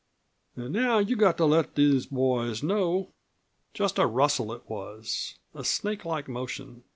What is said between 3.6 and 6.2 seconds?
Just a rustle it was a snake